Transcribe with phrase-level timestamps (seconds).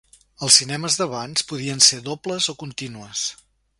[0.45, 3.29] Als cinemes d'abans podien ser dobles o contínues.